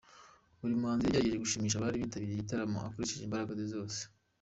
[0.59, 4.01] Buri muhanzi yagerageje gushimisha abari bitabiriye igitaramo akoresheje imbaraga ze zose.